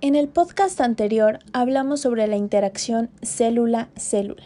[0.00, 4.44] En el podcast anterior hablamos sobre la interacción célula-célula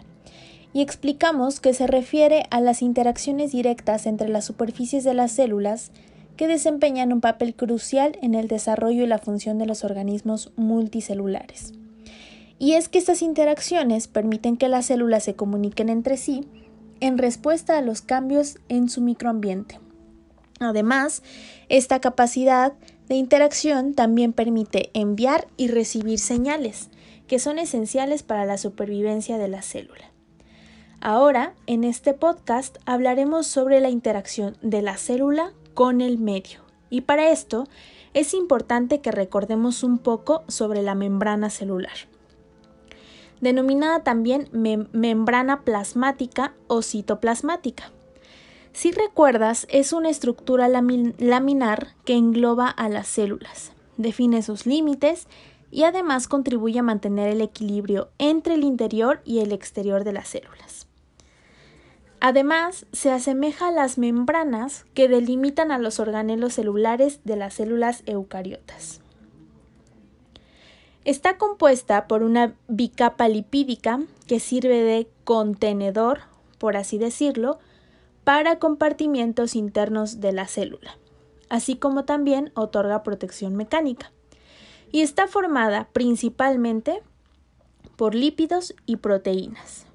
[0.72, 5.90] y explicamos que se refiere a las interacciones directas entre las superficies de las células
[6.38, 11.74] que desempeñan un papel crucial en el desarrollo y la función de los organismos multicelulares.
[12.58, 16.48] Y es que estas interacciones permiten que las células se comuniquen entre sí
[17.00, 19.78] en respuesta a los cambios en su microambiente.
[20.60, 21.22] Además,
[21.68, 22.72] esta capacidad
[23.08, 26.88] de interacción también permite enviar y recibir señales,
[27.26, 30.10] que son esenciales para la supervivencia de la célula.
[31.00, 36.60] Ahora, en este podcast hablaremos sobre la interacción de la célula con el medio.
[36.90, 37.66] Y para esto
[38.14, 41.96] es importante que recordemos un poco sobre la membrana celular
[43.42, 47.90] denominada también membrana plasmática o citoplasmática.
[48.72, 55.28] Si recuerdas, es una estructura laminar que engloba a las células, define sus límites
[55.70, 60.28] y además contribuye a mantener el equilibrio entre el interior y el exterior de las
[60.28, 60.86] células.
[62.20, 68.04] Además, se asemeja a las membranas que delimitan a los organelos celulares de las células
[68.06, 69.00] eucariotas.
[71.04, 76.20] Está compuesta por una bicapa lipídica que sirve de contenedor,
[76.58, 77.58] por así decirlo,
[78.24, 80.98] para compartimientos internos de la célula,
[81.48, 84.12] así como también otorga protección mecánica.
[84.90, 87.02] Y está formada principalmente
[87.96, 89.86] por lípidos y proteínas.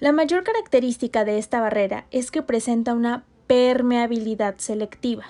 [0.00, 5.26] La mayor característica de esta barrera es que presenta una permeabilidad selectiva,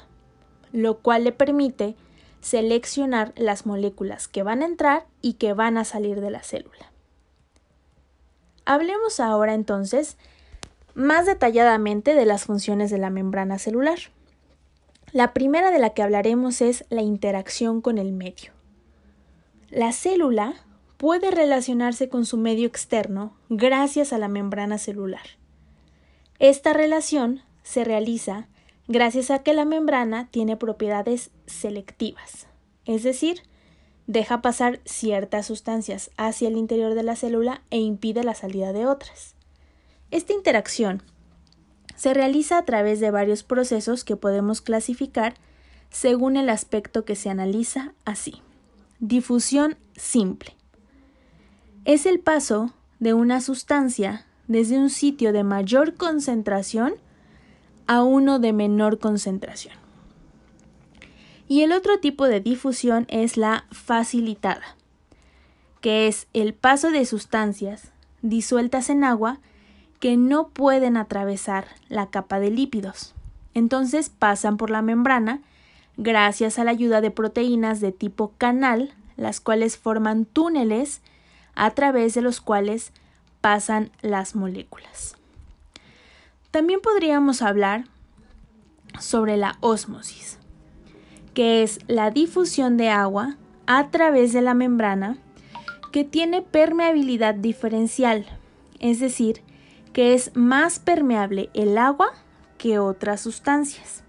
[0.72, 1.96] lo cual le permite
[2.40, 6.90] seleccionar las moléculas que van a entrar y que van a salir de la célula.
[8.64, 10.16] Hablemos ahora entonces
[10.94, 13.98] más detalladamente de las funciones de la membrana celular.
[15.12, 18.52] La primera de la que hablaremos es la interacción con el medio.
[19.70, 20.54] La célula
[20.96, 25.22] puede relacionarse con su medio externo gracias a la membrana celular.
[26.38, 28.48] Esta relación se realiza
[28.88, 32.46] gracias a que la membrana tiene propiedades selectivas,
[32.84, 33.42] es decir,
[34.06, 38.86] deja pasar ciertas sustancias hacia el interior de la célula e impide la salida de
[38.86, 39.34] otras.
[40.12, 41.02] Esta interacción
[41.96, 45.34] se realiza a través de varios procesos que podemos clasificar
[45.88, 48.42] según el aspecto que se analiza así.
[49.00, 50.54] Difusión simple.
[51.86, 56.92] Es el paso de una sustancia desde un sitio de mayor concentración
[57.86, 59.74] a uno de menor concentración.
[61.48, 64.76] Y el otro tipo de difusión es la facilitada,
[65.80, 69.40] que es el paso de sustancias disueltas en agua
[70.02, 73.14] que no pueden atravesar la capa de lípidos.
[73.54, 75.42] Entonces pasan por la membrana
[75.96, 81.02] gracias a la ayuda de proteínas de tipo canal, las cuales forman túneles
[81.54, 82.92] a través de los cuales
[83.40, 85.14] pasan las moléculas.
[86.50, 87.84] También podríamos hablar
[88.98, 90.36] sobre la ósmosis,
[91.32, 93.36] que es la difusión de agua
[93.68, 95.16] a través de la membrana
[95.92, 98.26] que tiene permeabilidad diferencial,
[98.80, 99.44] es decir,
[99.92, 102.12] que es más permeable el agua
[102.58, 104.02] que otras sustancias.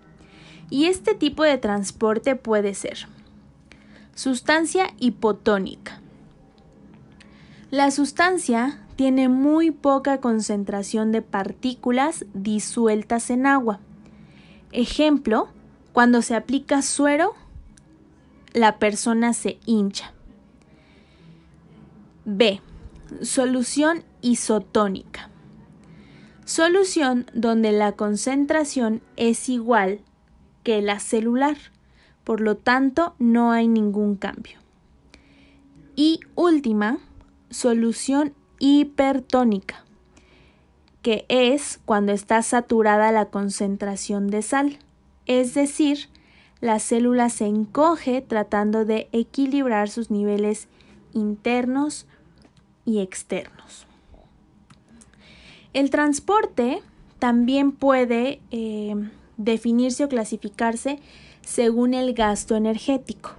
[0.70, 3.08] Y este tipo de transporte puede ser
[4.16, 6.00] sustancia hipotónica.
[7.72, 13.80] La sustancia tiene muy poca concentración de partículas disueltas en agua.
[14.72, 15.50] Ejemplo,
[15.92, 17.34] cuando se aplica suero,
[18.54, 20.14] la persona se hincha.
[22.26, 22.62] B.
[23.22, 25.30] Solución isotónica.
[26.56, 30.02] Solución donde la concentración es igual
[30.62, 31.58] que la celular,
[32.24, 34.60] por lo tanto no hay ningún cambio.
[35.96, 37.00] Y última,
[37.50, 39.84] solución hipertónica,
[41.02, 44.78] que es cuando está saturada la concentración de sal,
[45.26, 46.08] es decir,
[46.62, 50.68] la célula se encoge tratando de equilibrar sus niveles
[51.14, 52.06] internos
[52.86, 53.88] y externos.
[55.74, 56.82] El transporte
[57.20, 58.96] también puede eh,
[59.38, 61.00] definirse o clasificarse
[61.42, 63.32] según el gasto energético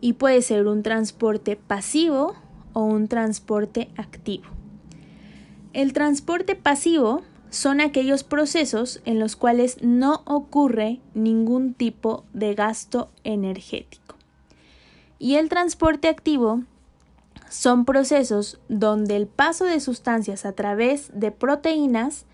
[0.00, 2.34] y puede ser un transporte pasivo
[2.74, 4.44] o un transporte activo.
[5.72, 13.10] El transporte pasivo son aquellos procesos en los cuales no ocurre ningún tipo de gasto
[13.24, 14.16] energético.
[15.18, 16.62] Y el transporte activo
[17.54, 22.24] son procesos donde el paso de sustancias a través de proteínas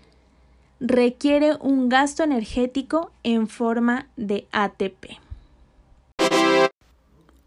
[0.79, 5.19] requiere un gasto energético en forma de ATP.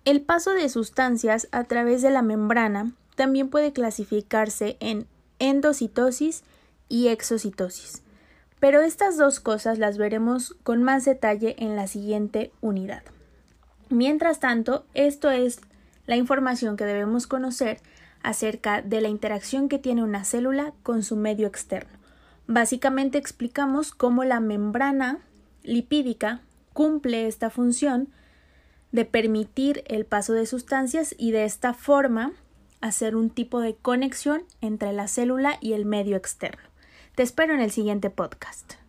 [0.05, 5.09] El paso de sustancias a través de la membrana también puede clasificarse en
[5.41, 6.45] endocitosis
[6.89, 8.03] y exocitosis,
[8.61, 13.03] pero estas dos cosas las veremos con más detalle en la siguiente unidad.
[13.89, 15.59] Mientras tanto, esto es
[16.07, 17.81] la información que debemos conocer
[18.23, 21.93] acerca de la interacción que tiene una célula con su medio externo.
[22.47, 25.21] Básicamente explicamos cómo la membrana
[25.63, 26.43] lipídica
[26.73, 28.09] cumple esta función
[28.93, 32.33] de permitir el paso de sustancias y de esta forma
[32.81, 36.63] hacer un tipo de conexión entre la célula y el medio externo.
[37.15, 38.84] Te espero en el siguiente podcast.